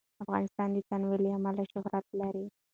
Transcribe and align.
افغانستان 0.23 0.69
د 0.73 0.77
تنوع 0.89 1.17
له 1.23 1.29
امله 1.37 1.63
شهرت 1.73 2.05
لري. 2.19 2.45